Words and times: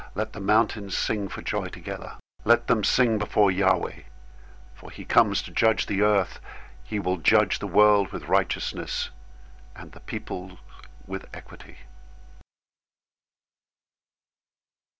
Let 0.15 0.33
the 0.33 0.39
mountains 0.39 0.97
sing 0.97 1.27
for 1.27 1.43
joy 1.43 1.67
together. 1.67 2.13
098:009 2.39 2.45
Let 2.45 2.65
them 2.65 2.83
sing 2.83 3.19
before 3.19 3.51
Yahweh, 3.51 3.99
for 4.73 4.89
he 4.89 5.05
comes 5.05 5.43
to 5.43 5.51
judge 5.51 5.85
the 5.85 6.01
earth. 6.01 6.39
He 6.83 6.97
will 6.97 7.17
judge 7.17 7.59
the 7.59 7.67
world 7.67 8.11
with 8.11 8.27
righteousness, 8.27 9.11
and 9.75 9.91
the 9.91 9.99
peoples 9.99 10.57
with 11.05 11.25
equity. 11.35 11.77